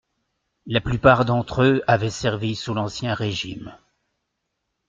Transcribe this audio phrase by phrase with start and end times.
[0.65, 3.77] La plupart d'entre eux avaient servi sous l'ancien régime.